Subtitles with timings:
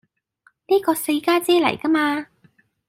[0.65, 2.25] 呢個四家姐嚟㗎嘛